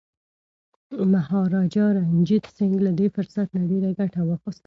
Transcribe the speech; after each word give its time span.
مهاراجا 1.13 1.85
رنجیت 1.97 2.45
سنګ 2.57 2.73
له 2.85 2.91
دې 2.99 3.07
فرصت 3.15 3.47
نه 3.57 3.63
ډیره 3.71 3.89
ګټه 3.99 4.21
واخیسته. 4.25 4.59